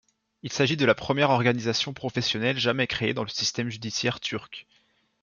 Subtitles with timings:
[0.41, 4.65] Il s'agit de la première organisation professionnelle jamais créée dans le système judiciaire turc.